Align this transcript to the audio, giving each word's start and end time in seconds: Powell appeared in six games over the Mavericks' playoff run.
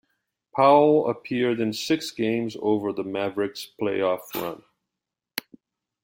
Powell 0.55 1.07
appeared 1.11 1.59
in 1.59 1.73
six 1.73 2.09
games 2.09 2.57
over 2.59 2.91
the 2.91 3.03
Mavericks' 3.03 3.69
playoff 3.79 4.21
run. 4.33 4.63